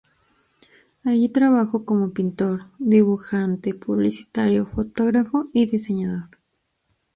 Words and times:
Allí 1.03 1.29
trabajó 1.29 1.85
como 1.85 2.09
pintor, 2.11 2.65
dibujante 2.79 3.75
publicitario, 3.75 4.65
fotógrafo 4.65 5.45
y 5.53 5.67
diseñador. 5.67 6.39